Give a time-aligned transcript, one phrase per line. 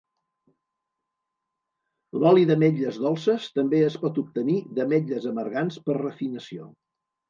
[2.17, 6.73] L’oli d’ametlles dolces també es pot obtenir d’ametlles amargants per refinació.